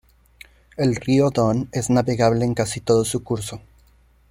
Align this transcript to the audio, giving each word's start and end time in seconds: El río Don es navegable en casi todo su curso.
El 0.77 0.95
río 0.95 1.29
Don 1.29 1.69
es 1.71 1.91
navegable 1.91 2.43
en 2.43 2.55
casi 2.55 2.81
todo 2.81 3.05
su 3.05 3.21
curso. 3.23 3.61